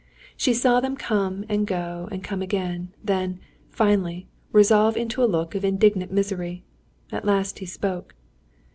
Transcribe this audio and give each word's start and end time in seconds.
She 0.35 0.55
saw 0.55 0.79
them 0.79 0.95
come 0.97 1.45
and 1.47 1.67
go, 1.67 2.09
and 2.11 2.23
come 2.23 2.41
again; 2.41 2.91
then, 3.03 3.39
finally, 3.69 4.27
resolve 4.51 4.97
into 4.97 5.23
a 5.23 5.29
look 5.29 5.53
of 5.53 5.63
indignant 5.63 6.11
misery. 6.11 6.63
At 7.11 7.23
last 7.23 7.59
he 7.59 7.67
spoke. 7.67 8.15